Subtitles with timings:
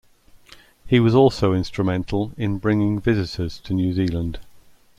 [0.87, 4.39] He was also instrumental in bringing visitors to New Zealand.